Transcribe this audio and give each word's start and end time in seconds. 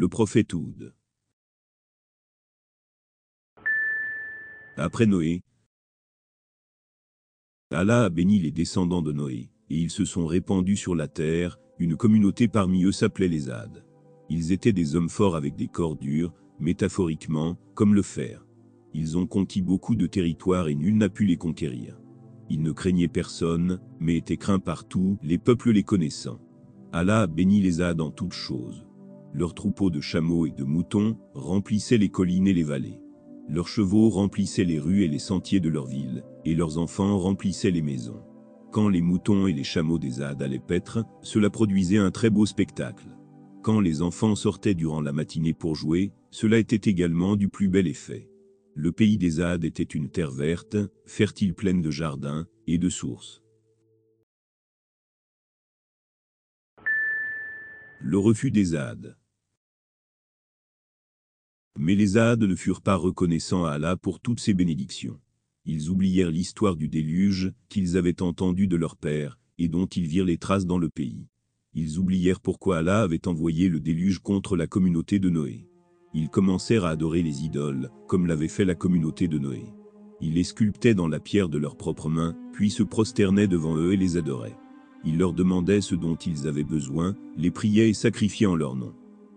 Le 0.00 0.08
prophète 0.08 0.54
Oud. 0.54 0.94
Après 4.78 5.04
Noé, 5.04 5.42
Allah 7.70 8.04
a 8.04 8.08
béni 8.08 8.38
les 8.38 8.50
descendants 8.50 9.02
de 9.02 9.12
Noé, 9.12 9.50
et 9.68 9.76
ils 9.76 9.90
se 9.90 10.06
sont 10.06 10.24
répandus 10.24 10.78
sur 10.78 10.94
la 10.94 11.06
terre, 11.06 11.58
une 11.78 11.98
communauté 11.98 12.48
parmi 12.48 12.84
eux 12.84 12.92
s'appelait 12.92 13.28
les 13.28 13.50
Hades. 13.50 13.84
Ils 14.30 14.52
étaient 14.52 14.72
des 14.72 14.96
hommes 14.96 15.10
forts 15.10 15.36
avec 15.36 15.54
des 15.54 15.68
corps 15.68 15.96
durs, 15.96 16.32
métaphoriquement, 16.60 17.58
comme 17.74 17.94
le 17.94 18.00
fer. 18.00 18.46
Ils 18.94 19.18
ont 19.18 19.26
conquis 19.26 19.60
beaucoup 19.60 19.96
de 19.96 20.06
territoires 20.06 20.68
et 20.68 20.74
nul 20.74 20.96
n'a 20.96 21.10
pu 21.10 21.26
les 21.26 21.36
conquérir. 21.36 22.00
Ils 22.48 22.62
ne 22.62 22.72
craignaient 22.72 23.06
personne, 23.06 23.78
mais 23.98 24.16
étaient 24.16 24.38
craints 24.38 24.60
par 24.60 24.88
tous, 24.88 25.18
les 25.22 25.36
peuples 25.36 25.72
les 25.72 25.84
connaissant. 25.84 26.40
Allah 26.90 27.20
a 27.20 27.26
béni 27.26 27.60
les 27.60 27.82
Hades 27.82 28.00
en 28.00 28.10
toutes 28.10 28.32
choses. 28.32 28.86
Leurs 29.32 29.54
troupeaux 29.54 29.90
de 29.90 30.00
chameaux 30.00 30.46
et 30.46 30.50
de 30.50 30.64
moutons 30.64 31.16
remplissaient 31.34 31.98
les 31.98 32.08
collines 32.08 32.48
et 32.48 32.52
les 32.52 32.64
vallées. 32.64 33.00
Leurs 33.48 33.68
chevaux 33.68 34.10
remplissaient 34.10 34.64
les 34.64 34.78
rues 34.78 35.04
et 35.04 35.08
les 35.08 35.18
sentiers 35.18 35.60
de 35.60 35.68
leur 35.68 35.86
ville, 35.86 36.24
et 36.44 36.54
leurs 36.54 36.78
enfants 36.78 37.18
remplissaient 37.18 37.70
les 37.70 37.82
maisons. 37.82 38.22
Quand 38.72 38.88
les 38.88 39.02
moutons 39.02 39.46
et 39.46 39.52
les 39.52 39.64
chameaux 39.64 39.98
des 39.98 40.20
Hades 40.20 40.42
allaient 40.42 40.58
paître, 40.58 41.04
cela 41.22 41.50
produisait 41.50 41.98
un 41.98 42.10
très 42.10 42.30
beau 42.30 42.46
spectacle. 42.46 43.08
Quand 43.62 43.80
les 43.80 44.02
enfants 44.02 44.36
sortaient 44.36 44.74
durant 44.74 45.00
la 45.00 45.12
matinée 45.12 45.52
pour 45.52 45.74
jouer, 45.74 46.12
cela 46.30 46.58
était 46.58 46.90
également 46.90 47.36
du 47.36 47.48
plus 47.48 47.68
bel 47.68 47.86
effet. 47.88 48.28
Le 48.74 48.92
pays 48.92 49.18
des 49.18 49.40
Hades 49.40 49.64
était 49.64 49.82
une 49.82 50.10
terre 50.10 50.30
verte, 50.30 50.76
fertile 51.04 51.54
pleine 51.54 51.82
de 51.82 51.90
jardins 51.90 52.46
et 52.66 52.78
de 52.78 52.88
sources. 52.88 53.42
Le 58.00 58.16
refus 58.16 58.50
des 58.50 58.76
Hades 58.76 59.19
Mais 61.82 61.94
les 61.94 62.18
Hades 62.18 62.42
ne 62.42 62.54
furent 62.54 62.82
pas 62.82 62.94
reconnaissants 62.94 63.64
à 63.64 63.70
Allah 63.70 63.96
pour 63.96 64.20
toutes 64.20 64.38
ses 64.38 64.52
bénédictions. 64.52 65.18
Ils 65.64 65.88
oublièrent 65.88 66.30
l'histoire 66.30 66.76
du 66.76 66.88
déluge 66.88 67.52
qu'ils 67.70 67.96
avaient 67.96 68.20
entendu 68.20 68.68
de 68.68 68.76
leur 68.76 68.96
père, 68.96 69.38
et 69.56 69.68
dont 69.68 69.86
ils 69.86 70.06
virent 70.06 70.26
les 70.26 70.36
traces 70.36 70.66
dans 70.66 70.76
le 70.76 70.90
pays. 70.90 71.26
Ils 71.72 71.98
oublièrent 71.98 72.42
pourquoi 72.42 72.76
Allah 72.76 73.00
avait 73.00 73.26
envoyé 73.26 73.70
le 73.70 73.80
déluge 73.80 74.18
contre 74.18 74.58
la 74.58 74.66
communauté 74.66 75.18
de 75.18 75.30
Noé. 75.30 75.70
Ils 76.12 76.28
commencèrent 76.28 76.84
à 76.84 76.90
adorer 76.90 77.22
les 77.22 77.44
idoles, 77.44 77.90
comme 78.08 78.26
l'avait 78.26 78.48
fait 78.48 78.66
la 78.66 78.74
communauté 78.74 79.26
de 79.26 79.38
Noé. 79.38 79.64
Ils 80.20 80.34
les 80.34 80.44
sculptaient 80.44 80.94
dans 80.94 81.08
la 81.08 81.18
pierre 81.18 81.48
de 81.48 81.56
leurs 81.56 81.78
propres 81.78 82.10
mains, 82.10 82.36
puis 82.52 82.68
se 82.68 82.82
prosternaient 82.82 83.48
devant 83.48 83.78
eux 83.78 83.94
et 83.94 83.96
les 83.96 84.18
adoraient. 84.18 84.58
Ils 85.02 85.16
leur 85.16 85.32
demandaient 85.32 85.80
ce 85.80 85.94
dont 85.94 86.16
ils 86.16 86.46
avaient 86.46 86.62
besoin, 86.62 87.16
les 87.38 87.50
priaient 87.50 87.88
et 87.88 87.94
sacrifiaient 87.94 88.44
en 88.44 88.54
leur 88.54 88.76
nom. 88.76 88.94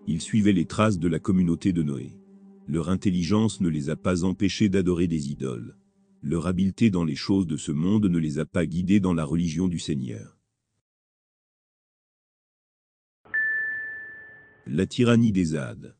Ils 0.07 0.19
suivaient 0.19 0.51
les 0.51 0.65
traces 0.65 0.99
de 0.99 1.07
la 1.07 1.19
communauté 1.19 1.71
de 1.71 1.83
Noé. 1.83 2.19
Leur 2.67 2.89
intelligence 2.89 3.61
ne 3.61 3.69
les 3.69 3.89
a 3.89 3.95
pas 3.95 4.23
empêchés 4.23 4.69
d'adorer 4.69 5.07
des 5.07 5.29
idoles 5.29 5.77
leur 6.23 6.47
habileté 6.47 6.89
dans 6.89 7.03
les 7.03 7.17
choses 7.17 7.45
de 7.47 7.57
ce 7.57 7.73
monde 7.73 8.05
ne 8.05 8.17
les 8.17 8.39
a 8.39 8.45
pas 8.45 8.65
guidés 8.65 9.01
dans 9.01 9.13
la 9.13 9.25
religion 9.25 9.67
du 9.67 9.77
Seigneur. 9.77 10.39
La 14.65 14.87
tyrannie 14.87 15.33
des 15.33 15.55
Hades 15.55 15.97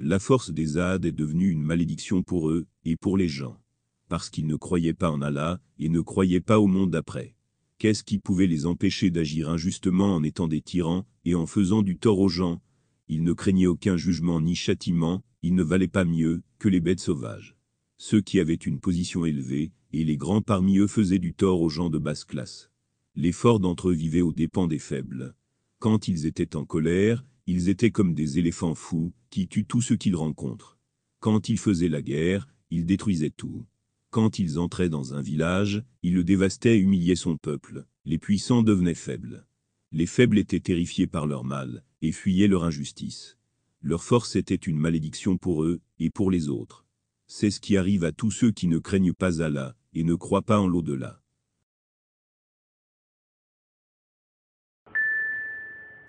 La 0.00 0.18
force 0.18 0.50
des 0.50 0.78
Hades 0.78 1.04
est 1.04 1.12
devenue 1.12 1.48
une 1.48 1.62
malédiction 1.62 2.24
pour 2.24 2.50
eux 2.50 2.66
et 2.84 2.96
pour 2.96 3.16
les 3.16 3.28
gens, 3.28 3.62
parce 4.08 4.30
qu'ils 4.30 4.48
ne 4.48 4.56
croyaient 4.56 4.94
pas 4.94 5.12
en 5.12 5.22
Allah 5.22 5.60
et 5.78 5.88
ne 5.88 6.00
croyaient 6.00 6.40
pas 6.40 6.58
au 6.58 6.66
monde 6.66 6.90
d'après. 6.90 7.36
Qu'est-ce 7.78 8.02
qui 8.02 8.18
pouvait 8.18 8.48
les 8.48 8.66
empêcher 8.66 9.10
d'agir 9.10 9.48
injustement 9.48 10.12
en 10.12 10.24
étant 10.24 10.48
des 10.48 10.60
tyrans 10.60 11.06
et 11.24 11.36
en 11.36 11.46
faisant 11.46 11.82
du 11.82 11.98
tort 11.98 12.18
aux 12.18 12.28
gens 12.28 12.60
Ils 13.08 13.22
ne 13.22 13.32
craignaient 13.32 13.66
aucun 13.66 13.96
jugement 13.96 14.40
ni 14.40 14.54
châtiment, 14.54 15.24
ils 15.42 15.54
ne 15.54 15.62
valaient 15.62 15.88
pas 15.88 16.04
mieux 16.04 16.42
que 16.58 16.68
les 16.68 16.80
bêtes 16.80 17.00
sauvages 17.00 17.56
ceux 17.96 18.20
qui 18.20 18.40
avaient 18.40 18.54
une 18.54 18.80
position 18.80 19.24
élevée, 19.24 19.72
et 19.92 20.04
les 20.04 20.16
grands 20.16 20.42
parmi 20.42 20.78
eux 20.78 20.86
faisaient 20.86 21.18
du 21.18 21.32
tort 21.32 21.60
aux 21.60 21.68
gens 21.68 21.90
de 21.90 21.98
basse 21.98 22.24
classe. 22.24 22.70
Les 23.14 23.32
forts 23.32 23.60
d'entre 23.60 23.90
eux 23.90 23.94
vivaient 23.94 24.20
aux 24.20 24.32
dépens 24.32 24.66
des 24.66 24.78
faibles. 24.78 25.34
Quand 25.78 26.08
ils 26.08 26.26
étaient 26.26 26.56
en 26.56 26.64
colère, 26.64 27.24
ils 27.46 27.68
étaient 27.68 27.90
comme 27.90 28.14
des 28.14 28.38
éléphants 28.38 28.74
fous, 28.74 29.12
qui 29.30 29.46
tuent 29.46 29.66
tout 29.66 29.82
ce 29.82 29.94
qu'ils 29.94 30.16
rencontrent. 30.16 30.78
Quand 31.20 31.48
ils 31.48 31.58
faisaient 31.58 31.88
la 31.88 32.02
guerre, 32.02 32.48
ils 32.70 32.86
détruisaient 32.86 33.30
tout. 33.30 33.64
Quand 34.10 34.38
ils 34.38 34.58
entraient 34.58 34.88
dans 34.88 35.14
un 35.14 35.22
village, 35.22 35.82
ils 36.02 36.14
le 36.14 36.24
dévastaient 36.24 36.76
et 36.76 36.80
humiliaient 36.80 37.16
son 37.16 37.36
peuple. 37.36 37.86
Les 38.04 38.18
puissants 38.18 38.62
devenaient 38.62 38.94
faibles. 38.94 39.46
Les 39.92 40.06
faibles 40.06 40.38
étaient 40.38 40.60
terrifiés 40.60 41.06
par 41.06 41.26
leur 41.26 41.44
mal, 41.44 41.84
et 42.04 42.12
fuyaient 42.12 42.48
leur 42.48 42.64
injustice. 42.64 43.38
Leur 43.80 44.04
force 44.04 44.36
était 44.36 44.54
une 44.54 44.78
malédiction 44.78 45.38
pour 45.38 45.64
eux, 45.64 45.80
et 45.98 46.10
pour 46.10 46.30
les 46.30 46.50
autres. 46.50 46.84
C'est 47.26 47.50
ce 47.50 47.60
qui 47.60 47.78
arrive 47.78 48.04
à 48.04 48.12
tous 48.12 48.30
ceux 48.30 48.50
qui 48.50 48.66
ne 48.66 48.78
craignent 48.78 49.14
pas 49.14 49.40
Allah 49.42 49.74
et 49.94 50.04
ne 50.04 50.14
croient 50.14 50.42
pas 50.42 50.60
en 50.60 50.68
l'au-delà. 50.68 51.22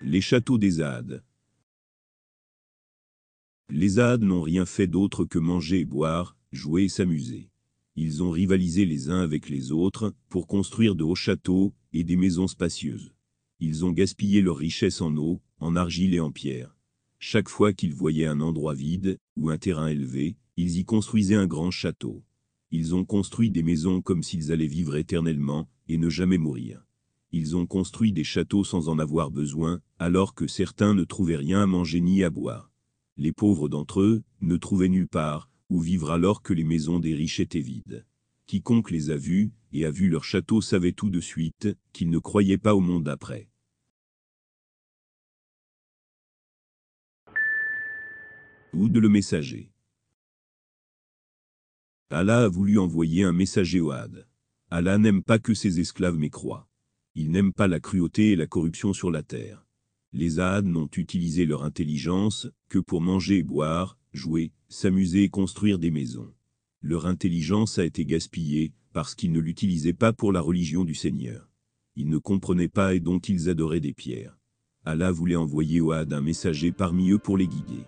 Les 0.02 0.20
châteaux 0.20 0.58
des 0.58 0.82
Hades 0.82 1.24
Les 3.70 3.98
Hades 3.98 4.22
n'ont 4.22 4.42
rien 4.42 4.66
fait 4.66 4.86
d'autre 4.86 5.24
que 5.24 5.38
manger 5.38 5.80
et 5.80 5.84
boire, 5.86 6.36
jouer 6.52 6.84
et 6.84 6.88
s'amuser. 6.90 7.48
Ils 7.94 8.22
ont 8.22 8.30
rivalisé 8.30 8.84
les 8.84 9.08
uns 9.08 9.20
avec 9.20 9.48
les 9.48 9.72
autres 9.72 10.14
pour 10.28 10.46
construire 10.46 10.94
de 10.94 11.04
hauts 11.04 11.14
châteaux 11.14 11.74
et 11.94 12.04
des 12.04 12.16
maisons 12.16 12.48
spacieuses. 12.48 13.15
Ils 13.58 13.84
ont 13.84 13.92
gaspillé 13.92 14.42
leurs 14.42 14.58
richesses 14.58 15.00
en 15.00 15.16
eau, 15.16 15.40
en 15.60 15.76
argile 15.76 16.14
et 16.14 16.20
en 16.20 16.30
pierre. 16.30 16.76
Chaque 17.18 17.48
fois 17.48 17.72
qu'ils 17.72 17.94
voyaient 17.94 18.26
un 18.26 18.40
endroit 18.40 18.74
vide 18.74 19.18
ou 19.36 19.48
un 19.48 19.56
terrain 19.56 19.88
élevé, 19.88 20.36
ils 20.56 20.78
y 20.78 20.84
construisaient 20.84 21.34
un 21.34 21.46
grand 21.46 21.70
château. 21.70 22.22
Ils 22.70 22.94
ont 22.94 23.04
construit 23.04 23.50
des 23.50 23.62
maisons 23.62 24.02
comme 24.02 24.22
s'ils 24.22 24.52
allaient 24.52 24.66
vivre 24.66 24.96
éternellement 24.96 25.68
et 25.88 25.96
ne 25.96 26.10
jamais 26.10 26.38
mourir. 26.38 26.84
Ils 27.32 27.56
ont 27.56 27.66
construit 27.66 28.12
des 28.12 28.24
châteaux 28.24 28.64
sans 28.64 28.88
en 28.88 28.98
avoir 28.98 29.30
besoin, 29.30 29.80
alors 29.98 30.34
que 30.34 30.46
certains 30.46 30.94
ne 30.94 31.04
trouvaient 31.04 31.36
rien 31.36 31.62
à 31.62 31.66
manger 31.66 32.00
ni 32.00 32.22
à 32.22 32.30
boire. 32.30 32.70
Les 33.16 33.32
pauvres 33.32 33.68
d'entre 33.68 34.00
eux 34.00 34.22
ne 34.42 34.56
trouvaient 34.56 34.88
nulle 34.88 35.08
part 35.08 35.50
où 35.68 35.80
vivre 35.80 36.10
alors 36.10 36.42
que 36.42 36.52
les 36.52 36.64
maisons 36.64 36.98
des 36.98 37.14
riches 37.14 37.40
étaient 37.40 37.60
vides. 37.60 38.04
Quiconque 38.46 38.92
les 38.92 39.10
a 39.10 39.16
vus 39.16 39.50
et 39.72 39.84
a 39.84 39.90
vu 39.90 40.08
leur 40.08 40.22
château 40.22 40.60
savait 40.60 40.92
tout 40.92 41.10
de 41.10 41.20
suite 41.20 41.76
qu'ils 41.92 42.10
ne 42.10 42.18
croyaient 42.18 42.58
pas 42.58 42.74
au 42.74 42.80
monde 42.80 43.04
d'après. 43.04 43.48
Ou 48.72 48.88
de 48.88 49.00
le 49.00 49.08
messager. 49.08 49.72
Allah 52.10 52.44
a 52.44 52.48
voulu 52.48 52.78
envoyer 52.78 53.24
un 53.24 53.32
messager 53.32 53.80
au 53.80 53.90
Had. 53.90 54.28
Allah 54.70 54.98
n'aime 54.98 55.24
pas 55.24 55.40
que 55.40 55.54
ses 55.54 55.80
esclaves 55.80 56.16
mécroient. 56.16 56.68
Il 57.16 57.32
n'aime 57.32 57.52
pas 57.52 57.66
la 57.66 57.80
cruauté 57.80 58.30
et 58.32 58.36
la 58.36 58.46
corruption 58.46 58.92
sur 58.92 59.10
la 59.10 59.24
terre. 59.24 59.66
Les 60.12 60.38
Hades 60.38 60.66
n'ont 60.66 60.88
utilisé 60.96 61.46
leur 61.46 61.64
intelligence 61.64 62.48
que 62.68 62.78
pour 62.78 63.00
manger 63.00 63.38
et 63.38 63.42
boire, 63.42 63.98
jouer, 64.12 64.52
s'amuser 64.68 65.24
et 65.24 65.30
construire 65.30 65.78
des 65.78 65.90
maisons. 65.90 66.32
Leur 66.82 67.06
intelligence 67.06 67.78
a 67.78 67.84
été 67.84 68.04
gaspillée 68.04 68.72
parce 68.92 69.14
qu'ils 69.14 69.32
ne 69.32 69.40
l'utilisaient 69.40 69.92
pas 69.92 70.12
pour 70.12 70.32
la 70.32 70.40
religion 70.40 70.84
du 70.84 70.94
Seigneur. 70.94 71.50
Ils 71.96 72.08
ne 72.08 72.18
comprenaient 72.18 72.68
pas 72.68 72.94
et 72.94 73.00
donc 73.00 73.28
ils 73.28 73.48
adoraient 73.48 73.80
des 73.80 73.94
pierres. 73.94 74.38
Allah 74.84 75.10
voulait 75.10 75.36
envoyer 75.36 75.80
au 75.80 75.92
Had 75.92 76.12
un 76.12 76.20
messager 76.20 76.70
parmi 76.70 77.10
eux 77.10 77.18
pour 77.18 77.36
les 77.36 77.48
guider. 77.48 77.84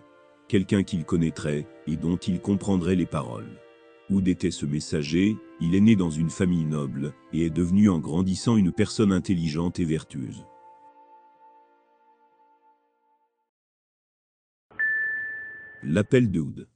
Quelqu'un 0.47 0.83
qu'ils 0.83 1.05
connaîtraient 1.05 1.67
et 1.87 1.95
dont 1.95 2.17
ils 2.17 2.41
comprendraient 2.41 2.95
les 2.95 3.05
paroles. 3.05 3.59
Oud 4.09 4.27
était 4.27 4.51
ce 4.51 4.65
messager, 4.65 5.37
il 5.61 5.75
est 5.75 5.81
né 5.81 5.95
dans 5.95 6.09
une 6.09 6.31
famille 6.31 6.65
noble, 6.65 7.13
et 7.31 7.45
est 7.45 7.51
devenu 7.51 7.89
en 7.89 7.99
grandissant 7.99 8.57
une 8.57 8.71
personne 8.71 9.11
intelligente 9.11 9.79
et 9.79 9.85
vertueuse. 9.85 10.45
L'appel 15.83 16.31
de 16.31 16.67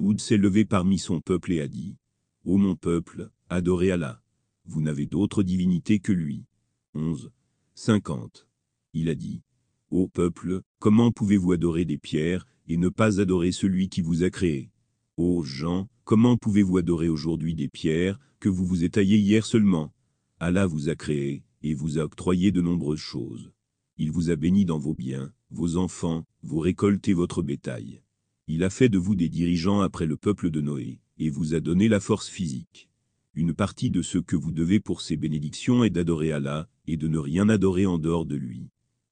Oud 0.00 0.18
s'est 0.18 0.38
levé 0.38 0.64
parmi 0.64 0.98
son 0.98 1.20
peuple 1.20 1.52
et 1.52 1.60
a 1.60 1.68
dit, 1.68 1.98
Ô 2.46 2.56
mon 2.56 2.74
peuple, 2.74 3.30
adorez 3.50 3.90
Allah. 3.90 4.22
Vous 4.64 4.80
n'avez 4.80 5.04
d'autre 5.04 5.42
divinité 5.42 5.98
que 5.98 6.12
lui. 6.12 6.46
11. 6.94 7.30
50. 7.74 8.48
Il 8.94 9.10
a 9.10 9.14
dit, 9.14 9.42
Ô 9.90 10.08
peuple, 10.08 10.62
comment 10.78 11.12
pouvez-vous 11.12 11.52
adorer 11.52 11.84
des 11.84 11.98
pierres, 11.98 12.46
et 12.66 12.78
ne 12.78 12.88
pas 12.88 13.20
adorer 13.20 13.52
celui 13.52 13.90
qui 13.90 14.00
vous 14.00 14.22
a 14.22 14.30
créé? 14.30 14.70
Ô 15.18 15.42
gens, 15.42 15.86
comment 16.04 16.38
pouvez-vous 16.38 16.78
adorer 16.78 17.10
aujourd'hui 17.10 17.54
des 17.54 17.68
pierres 17.68 18.18
que 18.38 18.48
vous 18.48 18.64
vous 18.64 18.84
étaillez 18.84 19.18
hier 19.18 19.44
seulement? 19.44 19.92
Allah 20.38 20.66
vous 20.66 20.88
a 20.88 20.94
créé 20.94 21.44
et 21.62 21.74
vous 21.74 21.98
a 21.98 22.04
octroyé 22.04 22.52
de 22.52 22.62
nombreuses 22.62 23.00
choses. 23.00 23.52
Il 23.98 24.12
vous 24.12 24.30
a 24.30 24.36
béni 24.36 24.64
dans 24.64 24.78
vos 24.78 24.94
biens, 24.94 25.30
vos 25.50 25.76
enfants, 25.76 26.24
vos 26.42 26.60
récoltes 26.60 27.06
et 27.08 27.12
votre 27.12 27.42
bétail. 27.42 28.00
Il 28.52 28.64
a 28.64 28.68
fait 28.68 28.88
de 28.88 28.98
vous 28.98 29.14
des 29.14 29.28
dirigeants 29.28 29.80
après 29.80 30.06
le 30.06 30.16
peuple 30.16 30.50
de 30.50 30.60
Noé, 30.60 30.98
et 31.18 31.30
vous 31.30 31.54
a 31.54 31.60
donné 31.60 31.86
la 31.86 32.00
force 32.00 32.28
physique. 32.28 32.88
Une 33.32 33.54
partie 33.54 33.92
de 33.92 34.02
ce 34.02 34.18
que 34.18 34.34
vous 34.34 34.50
devez 34.50 34.80
pour 34.80 35.02
ces 35.02 35.16
bénédictions 35.16 35.84
est 35.84 35.90
d'adorer 35.90 36.32
Allah, 36.32 36.68
et 36.88 36.96
de 36.96 37.06
ne 37.06 37.18
rien 37.18 37.48
adorer 37.48 37.86
en 37.86 37.96
dehors 37.96 38.26
de 38.26 38.34
lui. 38.34 38.68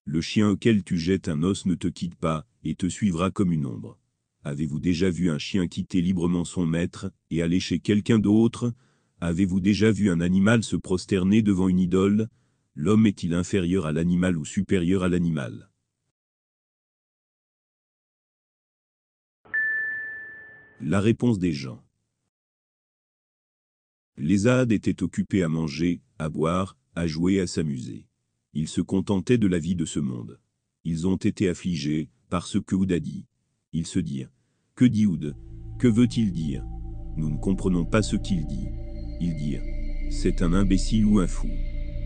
Le 0.06 0.20
chien 0.20 0.50
auquel 0.50 0.82
tu 0.82 0.98
jettes 0.98 1.28
un 1.28 1.44
os 1.44 1.66
ne 1.66 1.76
te 1.76 1.86
quitte 1.86 2.16
pas, 2.16 2.48
et 2.64 2.74
te 2.74 2.88
suivra 2.88 3.30
comme 3.30 3.52
une 3.52 3.64
ombre. 3.64 3.96
Avez-vous 4.42 4.80
déjà 4.80 5.08
vu 5.08 5.30
un 5.30 5.38
chien 5.38 5.68
quitter 5.68 6.02
librement 6.02 6.44
son 6.44 6.66
maître, 6.66 7.12
et 7.30 7.40
aller 7.40 7.60
chez 7.60 7.78
quelqu'un 7.78 8.18
d'autre? 8.18 8.72
Avez-vous 9.20 9.60
déjà 9.60 9.92
vu 9.92 10.10
un 10.10 10.20
animal 10.20 10.64
se 10.64 10.74
prosterner 10.74 11.42
devant 11.42 11.68
une 11.68 11.78
idole? 11.78 12.26
L'homme 12.74 13.06
est-il 13.06 13.34
inférieur 13.34 13.86
à 13.86 13.92
l'animal 13.92 14.36
ou 14.36 14.44
supérieur 14.44 15.04
à 15.04 15.08
l'animal? 15.08 15.70
La 20.80 21.00
réponse 21.00 21.40
des 21.40 21.52
gens. 21.52 21.82
Les 24.16 24.46
ades 24.46 24.70
étaient 24.70 25.02
occupés 25.02 25.42
à 25.42 25.48
manger, 25.48 26.00
à 26.20 26.28
boire, 26.28 26.76
à 26.94 27.08
jouer, 27.08 27.40
à 27.40 27.48
s'amuser. 27.48 28.06
Ils 28.54 28.68
se 28.68 28.80
contentaient 28.80 29.38
de 29.38 29.48
la 29.48 29.58
vie 29.58 29.74
de 29.74 29.84
ce 29.84 29.98
monde. 29.98 30.38
Ils 30.84 31.08
ont 31.08 31.16
été 31.16 31.48
affligés 31.48 32.10
par 32.30 32.46
ce 32.46 32.58
que 32.58 32.76
Oud 32.76 32.92
a 32.92 33.00
dit. 33.00 33.26
Ils 33.72 33.88
se 33.88 33.98
dirent 33.98 34.30
Que 34.76 34.84
dit 34.84 35.04
Oud? 35.04 35.34
Que 35.80 35.88
veut-il 35.88 36.30
dire? 36.30 36.64
Nous 37.16 37.30
ne 37.30 37.38
comprenons 37.38 37.84
pas 37.84 38.02
ce 38.02 38.14
qu'il 38.14 38.46
dit. 38.46 38.68
Ils 39.20 39.36
dirent 39.36 39.62
C'est 40.12 40.42
un 40.42 40.52
imbécile 40.52 41.06
ou 41.06 41.18
un 41.18 41.26
fou. 41.26 41.50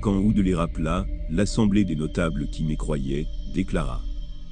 Quand 0.01 0.19
Oud 0.19 0.39
les 0.39 0.55
rappela, 0.55 1.07
l'assemblée 1.29 1.85
des 1.85 1.97
notables 1.97 2.49
qui 2.49 2.65
mécroyaient 2.65 3.27
déclara 3.53 4.03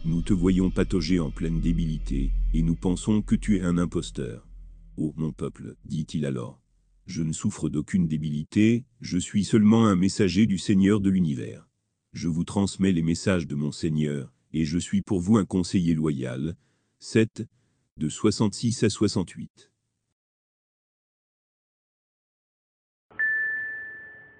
Nous 0.04 0.20
te 0.20 0.34
voyons 0.34 0.70
patauger 0.70 1.20
en 1.20 1.30
pleine 1.30 1.60
débilité, 1.60 2.30
et 2.52 2.62
nous 2.62 2.74
pensons 2.74 3.22
que 3.22 3.36
tu 3.36 3.56
es 3.56 3.62
un 3.62 3.78
imposteur. 3.78 4.48
Ô 4.96 5.12
mon 5.16 5.32
peuple, 5.32 5.76
dit-il 5.84 6.26
alors, 6.26 6.60
je 7.06 7.22
ne 7.22 7.32
souffre 7.32 7.68
d'aucune 7.68 8.08
débilité, 8.08 8.84
je 9.00 9.18
suis 9.18 9.44
seulement 9.44 9.86
un 9.86 9.96
messager 9.96 10.46
du 10.46 10.58
Seigneur 10.58 11.00
de 11.00 11.10
l'univers. 11.10 11.68
Je 12.12 12.28
vous 12.28 12.44
transmets 12.44 12.92
les 12.92 13.02
messages 13.02 13.46
de 13.46 13.54
mon 13.54 13.72
Seigneur, 13.72 14.32
et 14.52 14.64
je 14.64 14.78
suis 14.78 15.02
pour 15.02 15.20
vous 15.20 15.36
un 15.36 15.44
conseiller 15.44 15.94
loyal. 15.94 16.56
7. 16.98 17.44
De 17.96 18.08
66 18.08 18.82
à 18.82 18.90
68. 18.90 19.70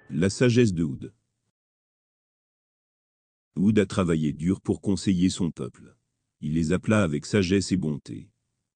La 0.09 0.29
sagesse 0.29 0.73
de 0.73 0.83
Oud. 0.83 1.13
Oud 3.55 3.79
a 3.79 3.85
travaillé 3.85 4.33
dur 4.33 4.59
pour 4.59 4.81
conseiller 4.81 5.29
son 5.29 5.51
peuple. 5.51 5.95
Il 6.41 6.53
les 6.53 6.73
appela 6.73 7.03
avec 7.03 7.25
sagesse 7.25 7.71
et 7.71 7.77
bonté. 7.77 8.29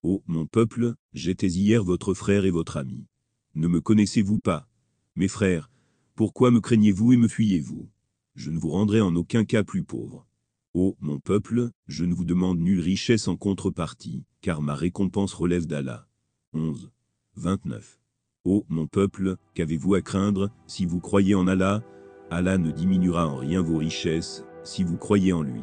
Ô 0.04 0.24
mon 0.28 0.46
peuple, 0.46 0.94
j'étais 1.14 1.48
hier 1.48 1.84
votre 1.84 2.14
frère 2.14 2.46
et 2.46 2.52
votre 2.52 2.78
ami. 2.78 3.08
Ne 3.56 3.68
me 3.68 3.82
connaissez-vous 3.82 4.40
pas? 4.40 4.70
Mes 5.16 5.28
frères, 5.28 5.72
pourquoi 6.14 6.52
me 6.52 6.62
craignez-vous 6.62 7.14
et 7.14 7.18
me 7.18 7.28
fuyez-vous? 7.28 7.90
Je 8.36 8.52
ne 8.52 8.60
vous 8.60 8.70
rendrai 8.70 9.02
en 9.02 9.16
aucun 9.16 9.46
cas 9.46 9.64
plus 9.64 9.84
pauvre. 9.84 10.28
Ô 10.76 10.96
mon 11.00 11.20
peuple, 11.20 11.72
je 11.88 12.06
ne 12.06 12.14
vous 12.14 12.26
demande 12.26 12.60
nulle 12.60 12.82
richesse 12.82 13.28
en 13.28 13.36
contrepartie, 13.36 14.26
car 14.42 14.62
ma 14.62 14.76
récompense 14.76 15.34
relève 15.34 15.66
d'Allah. 15.66 16.08
11. 16.54 16.92
29. 17.36 18.00
Ô 18.44 18.66
mon 18.70 18.86
peuple, 18.86 19.38
qu'avez-vous 19.56 19.96
à 19.96 20.02
craindre, 20.02 20.52
si 20.68 20.86
vous 20.86 21.00
croyez 21.00 21.34
en 21.34 21.48
Allah 21.48 21.82
Allah 22.30 22.58
ne 22.58 22.72
diminuera 22.72 23.28
en 23.28 23.38
rien 23.38 23.62
vos 23.62 23.78
richesses, 23.78 24.44
si 24.64 24.84
vous 24.84 24.98
croyez 24.98 25.32
en 25.32 25.42
lui. 25.42 25.62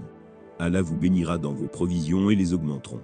Allah 0.58 0.82
vous 0.82 0.96
bénira 0.96 1.38
dans 1.38 1.52
vos 1.52 1.68
provisions 1.68 2.30
et 2.30 2.34
les 2.34 2.54
augmenteront. 2.54 3.02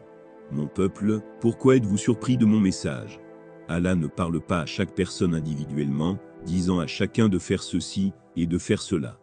Mon 0.53 0.67
peuple, 0.67 1.21
pourquoi 1.41 1.77
êtes-vous 1.77 1.97
surpris 1.97 2.37
de 2.37 2.45
mon 2.45 2.61
message? 2.61 3.21
Allah 3.69 3.95
ne 3.95 4.06
parle 4.06 4.41
pas 4.41 4.61
à 4.61 4.67
chaque 4.67 4.95
personne 4.95 5.35
individuellement, 5.35 6.19
disant 6.47 6.79
à 6.79 6.87
chacun 6.87 7.29
de 7.29 7.39
faire 7.39 7.62
ceci 7.62 8.12
et 8.37 8.47
de 8.47 8.59
faire 8.59 8.81
cela. 8.81 9.19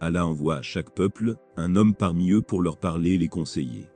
Allah 0.00 0.26
envoie 0.26 0.56
à 0.56 0.62
chaque 0.62 0.94
peuple 0.94 1.36
un 1.56 1.76
homme 1.76 1.94
parmi 1.94 2.30
eux 2.30 2.40
pour 2.40 2.62
leur 2.62 2.78
parler 2.78 3.12
et 3.12 3.18
les 3.18 3.28
conseiller. 3.28 3.88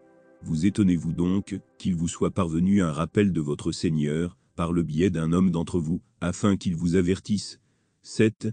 Vous 0.43 0.67
étonnez-vous 0.67 1.13
donc 1.13 1.59
qu'il 1.79 1.97
vous 1.97 2.09
soit 2.09 2.31
parvenu 2.31 2.83
un 2.83 2.93
rappel 2.93 3.33
de 3.33 3.41
votre 3.41 3.73
Seigneur 3.73 4.37
par 4.57 4.73
le 4.73 4.83
biais 4.83 5.09
d'un 5.09 5.33
homme 5.33 5.51
d'entre 5.51 5.79
vous, 5.79 6.03
afin 6.21 6.57
qu'il 6.57 6.77
vous 6.77 6.97
avertisse? 6.97 7.61
7. 8.03 8.49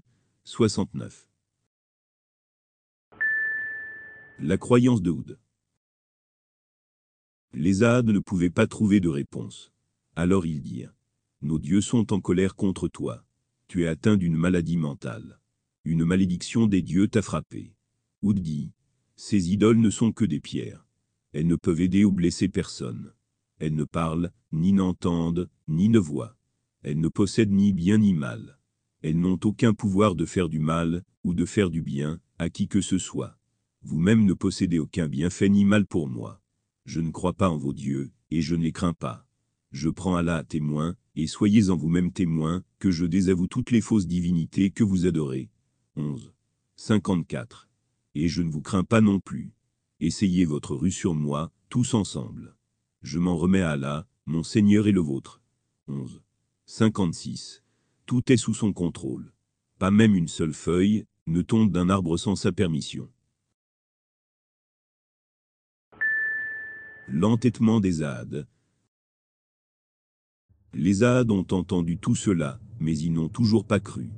69. 0.46 1.31
La 4.44 4.58
croyance 4.58 5.04
de 5.04 5.12
Houd. 5.12 5.38
Les 7.54 7.84
Ades 7.84 8.10
ne 8.10 8.18
pouvaient 8.18 8.50
pas 8.50 8.66
trouver 8.66 9.00
de 9.00 9.08
réponse. 9.08 9.72
Alors 10.16 10.48
ils 10.48 10.64
dirent 10.64 10.96
Nos 11.44 11.60
dieux 11.60 11.82
sont 11.82 12.12
en 12.12 12.20
colère 12.20 12.56
contre 12.56 12.88
toi. 12.88 13.24
Tu 13.68 13.84
es 13.84 13.88
atteint 13.88 14.18
d'une 14.18 14.36
maladie 14.36 14.78
mentale. 14.78 15.40
Une 15.86 16.06
malédiction 16.06 16.66
des 16.66 16.82
dieux 16.82 17.08
t'a 17.08 17.22
frappé. 17.22 17.76
Oud 18.24 18.40
dit 18.40 18.72
Ces 19.16 19.52
idoles 19.52 19.80
ne 19.80 19.92
sont 19.92 20.12
que 20.12 20.26
des 20.26 20.40
pierres. 20.40 20.88
Elles 21.34 21.48
ne 21.48 21.56
peuvent 21.56 21.82
aider 21.82 22.04
ou 22.04 22.12
blesser 22.12 22.50
personne. 22.50 23.14
Elles 23.60 23.76
ne 23.76 23.84
parlent, 23.84 24.32
ni 24.52 24.74
n'entendent, 24.74 25.52
ni 25.68 25.88
ne 25.88 26.00
voient. 26.00 26.36
Elles 26.82 27.00
ne 27.00 27.10
possèdent 27.10 27.54
ni 27.54 27.74
bien 27.74 28.00
ni 28.00 28.14
mal. 28.14 28.58
Elles 29.04 29.20
n'ont 29.20 29.40
aucun 29.44 29.76
pouvoir 29.76 30.16
de 30.16 30.26
faire 30.26 30.50
du 30.50 30.58
mal, 30.58 31.04
ou 31.24 31.36
de 31.36 31.46
faire 31.46 31.70
du 31.70 31.84
bien, 31.84 32.20
à 32.40 32.50
qui 32.50 32.68
que 32.68 32.82
ce 32.82 32.98
soit. 32.98 33.38
Vous-même 33.84 34.26
ne 34.26 34.34
possédez 34.34 34.78
aucun 34.78 35.08
bienfait 35.08 35.50
ni 35.50 35.66
mal 35.66 35.86
pour 35.86 36.08
moi. 36.08 36.40
Je 36.86 37.02
ne 37.02 37.10
crois 37.12 37.34
pas 37.34 37.50
en 37.50 37.58
vos 37.58 37.74
dieux, 37.74 38.12
et 38.30 38.42
je 38.42 38.56
ne 38.56 38.64
les 38.64 38.72
crains 38.72 38.94
pas. 38.94 39.26
Je 39.72 39.90
prends 39.90 40.16
Allah 40.16 40.38
à 40.38 40.44
témoin, 40.44 40.96
et 41.16 41.28
soyez 41.28 41.70
en 41.70 41.78
vous-même 41.78 42.12
témoin, 42.12 42.64
que 42.80 42.92
je 42.92 43.06
désavoue 43.06 43.48
toutes 43.48 43.72
les 43.72 43.82
fausses 43.82 44.08
divinités 44.08 44.70
que 44.70 44.84
vous 44.84 45.06
adorez. 45.06 45.50
11. 45.96 46.32
54. 46.76 47.70
Et 48.16 48.28
je 48.28 48.42
ne 48.42 48.52
vous 48.52 48.62
crains 48.62 48.84
pas 48.84 49.02
non 49.02 49.20
plus. 49.20 49.54
Essayez 50.00 50.46
votre 50.46 50.76
rue 50.76 50.92
sur 50.92 51.16
moi, 51.16 51.52
tous 51.70 51.94
ensemble. 51.94 52.56
Je 53.02 53.18
m'en 53.18 53.36
remets 53.36 53.62
à 53.62 53.72
Allah, 53.72 54.08
mon 54.26 54.44
Seigneur 54.44 54.88
et 54.88 54.92
le 54.92 55.02
vôtre. 55.02 55.42
11. 55.88 56.22
56. 56.66 57.64
Tout 58.06 58.32
est 58.32 58.38
sous 58.38 58.54
son 58.54 58.74
contrôle. 58.74 59.34
Pas 59.80 59.92
même 59.92 60.16
une 60.16 60.28
seule 60.28 60.54
feuille 60.54 61.06
ne 61.28 61.42
tombe 61.42 61.72
d'un 61.72 61.90
arbre 61.90 62.18
sans 62.18 62.36
sa 62.36 62.52
permission. 62.52 63.10
L'entêtement 67.14 67.82
des 67.82 68.04
ades. 68.04 68.48
Les 70.74 71.04
ades 71.04 71.30
ont 71.30 71.46
entendu 71.52 71.98
tout 71.98 72.16
cela, 72.16 72.58
mais 72.80 72.98
ils 72.98 73.12
n'ont 73.12 73.28
toujours 73.28 73.66
pas 73.66 73.82
cru. 73.82 74.10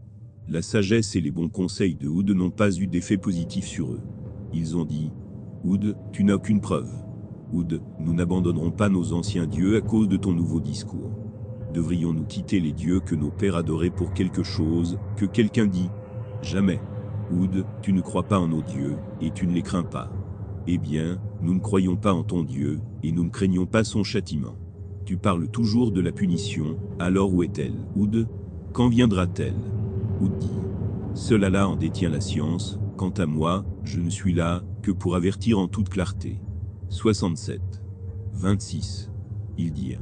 La 0.48 0.62
sagesse 0.62 1.16
et 1.16 1.22
les 1.22 1.32
bons 1.32 1.50
conseils 1.50 1.96
de 1.96 2.08
Oud 2.08 2.30
n'ont 2.30 2.52
pas 2.52 2.72
eu 2.78 2.86
d'effet 2.86 3.18
positif 3.18 3.66
sur 3.66 3.94
eux. 3.94 4.02
Ils 4.54 4.78
ont 4.78 4.86
dit 4.86 5.10
Oud, 5.64 5.98
tu 6.12 6.24
n'as 6.24 6.36
aucune 6.36 6.62
preuve. 6.62 6.94
Oud, 7.52 7.82
nous 8.00 8.14
n'abandonnerons 8.14 8.70
pas 8.70 8.90
nos 8.90 9.14
anciens 9.14 9.48
dieux 9.48 9.76
à 9.78 9.82
cause 9.82 10.08
de 10.08 10.18
ton 10.18 10.32
nouveau 10.32 10.60
discours. 10.60 11.18
Devrions-nous 11.74 12.26
quitter 12.26 12.60
les 12.60 12.74
dieux 12.74 13.00
que 13.00 13.16
nos 13.16 13.32
pères 13.32 13.56
adoraient 13.56 13.90
pour 13.90 14.14
quelque 14.14 14.44
chose, 14.44 15.00
que 15.18 15.26
quelqu'un 15.26 15.66
dit? 15.66 15.90
Jamais. 16.44 16.80
Oud, 17.32 17.66
tu 17.82 17.92
ne 17.92 18.02
crois 18.02 18.28
pas 18.28 18.38
en 18.38 18.50
nos 18.50 18.62
dieux, 18.62 18.98
et 19.20 19.32
tu 19.32 19.48
ne 19.48 19.54
les 19.54 19.64
crains 19.64 19.82
pas. 19.82 20.12
Eh 20.66 20.78
bien, 20.78 21.20
nous 21.42 21.54
ne 21.54 21.60
croyons 21.60 21.98
pas 21.98 22.14
en 22.14 22.24
ton 22.24 22.44
Dieu, 22.44 22.80
et 23.04 23.12
nous 23.12 23.26
ne 23.26 23.30
craignons 23.30 23.66
pas 23.66 23.84
son 23.84 24.04
châtiment. 24.04 24.56
Tu 25.06 25.18
parles 25.18 25.50
toujours 25.50 25.92
de 25.92 26.00
la 26.00 26.14
punition, 26.14 26.78
alors 27.00 27.34
où 27.34 27.44
est-elle? 27.44 27.76
Oud 27.98 28.28
Quand 28.72 28.88
viendra-t-elle? 28.88 29.56
Oud 30.22 30.38
dit 30.38 30.48
Seul 31.16 31.44
Allah 31.44 31.68
en 31.68 31.76
détient 31.76 32.10
la 32.10 32.22
science, 32.22 32.80
quant 32.96 33.10
à 33.10 33.26
moi, 33.26 33.66
je 33.84 34.00
ne 34.00 34.10
suis 34.10 34.34
là 34.34 34.64
que 34.82 34.92
pour 34.92 35.18
avertir 35.18 35.60
en 35.60 35.68
toute 35.68 35.90
clarté. 35.90 36.40
67. 36.88 37.62
26. 38.34 39.12
Ils 39.58 39.74
dirent 39.74 40.02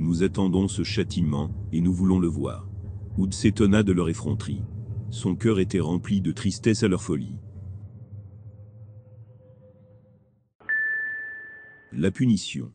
Nous 0.00 0.24
attendons 0.24 0.66
ce 0.66 0.82
châtiment, 0.82 1.50
et 1.72 1.80
nous 1.80 1.92
voulons 1.92 2.18
le 2.18 2.28
voir. 2.28 2.68
Oud 3.16 3.32
s'étonna 3.32 3.84
de 3.84 3.92
leur 3.92 4.08
effronterie. 4.08 4.64
Son 5.10 5.36
cœur 5.36 5.60
était 5.60 5.80
rempli 5.80 6.20
de 6.20 6.32
tristesse 6.32 6.82
à 6.82 6.88
leur 6.88 7.02
folie. 7.02 7.36
La 11.92 12.12
punition. 12.12 12.72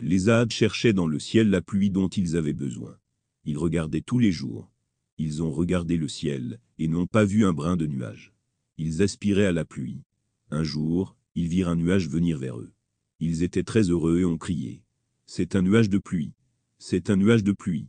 Les 0.00 0.28
ades 0.28 0.50
cherchaient 0.50 0.92
dans 0.92 1.06
le 1.06 1.20
ciel 1.20 1.48
la 1.48 1.62
pluie 1.62 1.90
dont 1.90 2.08
ils 2.08 2.34
avaient 2.34 2.52
besoin. 2.52 2.98
Ils 3.44 3.56
regardaient 3.56 4.00
tous 4.00 4.18
les 4.18 4.32
jours. 4.32 4.72
Ils 5.16 5.40
ont 5.40 5.52
regardé 5.52 5.96
le 5.96 6.08
ciel, 6.08 6.58
et 6.80 6.88
n'ont 6.88 7.06
pas 7.06 7.24
vu 7.24 7.44
un 7.44 7.52
brin 7.52 7.76
de 7.76 7.86
nuage. 7.86 8.34
Ils 8.78 9.00
aspiraient 9.00 9.46
à 9.46 9.52
la 9.52 9.64
pluie. 9.64 10.02
Un 10.50 10.64
jour, 10.64 11.16
ils 11.36 11.46
virent 11.46 11.68
un 11.68 11.76
nuage 11.76 12.08
venir 12.08 12.36
vers 12.36 12.58
eux. 12.58 12.72
Ils 13.20 13.44
étaient 13.44 13.62
très 13.62 13.90
heureux 13.90 14.18
et 14.18 14.24
ont 14.24 14.38
crié. 14.38 14.82
C'est 15.26 15.54
un 15.54 15.62
nuage 15.62 15.88
de 15.88 15.98
pluie. 15.98 16.32
C'est 16.78 17.10
un 17.10 17.16
nuage 17.16 17.44
de 17.44 17.52
pluie. 17.52 17.86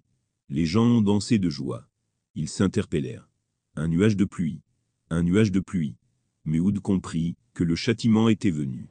Les 0.50 0.68
gens 0.68 0.86
ont 0.86 1.02
dansé 1.02 1.40
de 1.40 1.50
joie. 1.50 1.90
Ils 2.36 2.50
s'interpellèrent. 2.50 3.28
Un 3.76 3.88
nuage 3.88 4.18
de 4.18 4.26
pluie. 4.26 4.62
Un 5.10 5.24
nuage 5.24 5.52
de 5.52 5.62
pluie. 5.62 5.98
Mais 6.44 6.60
Oud 6.60 6.80
comprit 6.80 7.38
que 7.56 7.64
le 7.64 7.76
châtiment 7.76 8.30
était 8.30 8.52
venu. 8.52 8.88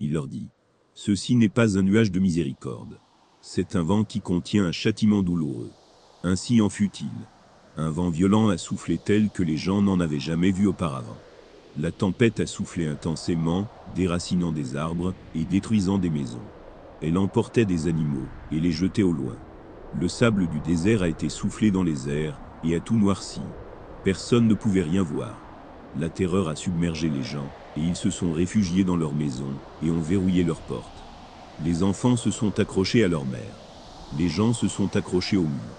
Il 0.00 0.12
leur 0.12 0.28
dit 0.28 0.48
Ceci 0.94 1.34
n'est 1.34 1.48
pas 1.48 1.76
un 1.76 1.82
nuage 1.82 2.12
de 2.12 2.20
miséricorde. 2.20 3.00
C'est 3.40 3.74
un 3.74 3.82
vent 3.82 4.04
qui 4.04 4.20
contient 4.20 4.64
un 4.64 4.72
châtiment 4.72 5.22
douloureux. 5.22 5.70
Ainsi 6.22 6.60
en 6.60 6.68
fut-il. 6.68 7.10
Un 7.76 7.90
vent 7.90 8.08
violent 8.08 8.48
a 8.48 8.58
soufflé 8.58 8.98
tel 8.98 9.30
que 9.30 9.42
les 9.42 9.56
gens 9.56 9.82
n'en 9.82 9.98
avaient 9.98 10.20
jamais 10.20 10.52
vu 10.52 10.66
auparavant. 10.66 11.16
La 11.78 11.90
tempête 11.90 12.40
a 12.40 12.46
soufflé 12.46 12.86
intensément, 12.86 13.68
déracinant 13.96 14.52
des 14.52 14.76
arbres 14.76 15.14
et 15.34 15.44
détruisant 15.44 15.98
des 15.98 16.10
maisons. 16.10 16.42
Elle 17.02 17.18
emportait 17.18 17.64
des 17.64 17.88
animaux 17.88 18.26
et 18.52 18.60
les 18.60 18.72
jetait 18.72 19.02
au 19.02 19.12
loin. 19.12 19.36
Le 20.00 20.08
sable 20.08 20.46
du 20.48 20.60
désert 20.60 21.02
a 21.02 21.08
été 21.08 21.28
soufflé 21.28 21.70
dans 21.70 21.82
les 21.82 22.08
airs 22.08 22.38
et 22.64 22.74
a 22.76 22.80
tout 22.80 22.96
noirci. 22.96 23.40
Personne 24.04 24.46
ne 24.46 24.54
pouvait 24.54 24.82
rien 24.82 25.02
voir. 25.02 25.36
La 25.98 26.08
terreur 26.08 26.48
a 26.48 26.56
submergé 26.56 27.08
les 27.08 27.22
gens, 27.22 27.48
et 27.78 27.80
ils 27.80 27.96
se 27.96 28.10
sont 28.10 28.32
réfugiés 28.32 28.84
dans 28.84 28.96
leurs 28.96 29.14
maisons 29.14 29.54
et 29.82 29.90
ont 29.90 30.00
verrouillé 30.00 30.42
leurs 30.42 30.60
portes. 30.62 31.02
Les 31.64 31.82
enfants 31.82 32.16
se 32.16 32.30
sont 32.30 32.58
accrochés 32.58 33.04
à 33.04 33.08
leur 33.08 33.24
mère. 33.24 33.56
Les 34.18 34.28
gens 34.28 34.52
se 34.52 34.68
sont 34.68 34.96
accrochés 34.96 35.36
au 35.36 35.42
mur. 35.42 35.76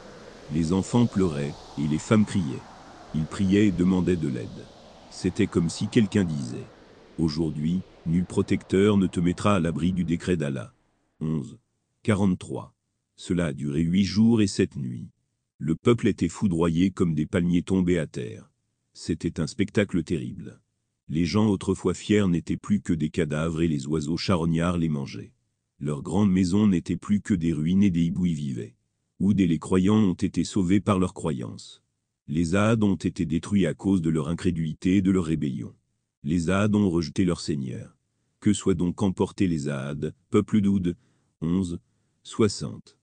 Les 0.53 0.71
enfants 0.71 1.05
pleuraient 1.05 1.53
et 1.77 1.87
les 1.87 1.97
femmes 1.97 2.25
criaient. 2.25 2.63
Ils 3.15 3.25
priaient 3.25 3.67
et 3.67 3.71
demandaient 3.71 4.15
de 4.15 4.27
l'aide. 4.27 4.47
C'était 5.09 5.47
comme 5.47 5.69
si 5.69 5.87
quelqu'un 5.87 6.23
disait 6.23 6.65
Aujourd'hui, 7.17 7.81
nul 8.05 8.25
protecteur 8.25 8.97
ne 8.97 9.07
te 9.07 9.19
mettra 9.19 9.55
à 9.55 9.59
l'abri 9.59 9.91
du 9.91 10.05
décret 10.05 10.37
d'Allah. 10.37 10.73
11. 11.19 11.57
43. 12.03 12.73
Cela 13.15 13.47
a 13.47 13.53
duré 13.53 13.81
huit 13.81 14.05
jours 14.05 14.41
et 14.41 14.47
sept 14.47 14.77
nuits. 14.77 15.09
Le 15.57 15.75
peuple 15.75 16.07
était 16.07 16.29
foudroyé 16.29 16.91
comme 16.91 17.13
des 17.13 17.25
palmiers 17.25 17.63
tombés 17.63 17.99
à 17.99 18.07
terre. 18.07 18.49
C'était 18.93 19.41
un 19.41 19.47
spectacle 19.47 20.03
terrible. 20.03 20.61
Les 21.11 21.25
gens 21.25 21.47
autrefois 21.47 21.95
fiers 21.95 22.27
n'étaient 22.27 22.55
plus 22.55 22.81
que 22.81 22.93
des 22.93 23.09
cadavres 23.09 23.63
et 23.63 23.67
les 23.67 23.87
oiseaux 23.87 24.15
charognards 24.15 24.77
les 24.77 24.89
mangeaient. 24.89 25.33
Leurs 25.79 26.03
grandes 26.03 26.31
maisons 26.31 26.67
n'étaient 26.67 26.97
plus 26.97 27.19
que 27.19 27.33
des 27.33 27.51
ruines 27.51 27.81
et 27.81 27.89
des 27.89 28.03
hiboux 28.03 28.27
y 28.27 28.33
vivaient. 28.35 28.75
Oud 29.19 29.41
et 29.41 29.47
les 29.47 29.57
croyants 29.57 29.97
ont 29.97 30.13
été 30.13 30.43
sauvés 30.43 30.79
par 30.79 30.99
leur 30.99 31.15
croyance. 31.15 31.81
Les 32.27 32.53
Ahad 32.53 32.83
ont 32.83 32.95
été 32.95 33.25
détruits 33.25 33.65
à 33.65 33.73
cause 33.73 34.03
de 34.03 34.11
leur 34.11 34.27
incrédulité 34.27 34.97
et 34.97 35.01
de 35.01 35.09
leur 35.09 35.25
rébellion. 35.25 35.73
Les 36.23 36.51
Ahad 36.51 36.75
ont 36.75 36.91
rejeté 36.91 37.25
leur 37.25 37.41
Seigneur. 37.41 37.97
Que 38.39 38.53
soient 38.53 38.75
donc 38.75 39.01
emportés 39.01 39.47
les 39.47 39.67
Ahad, 39.67 40.13
peuple 40.29 40.61
d'Oud 40.61 40.95
11, 41.41 41.79
60. 42.21 42.98